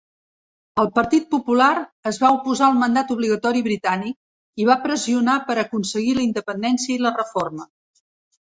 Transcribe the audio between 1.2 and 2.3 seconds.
popular es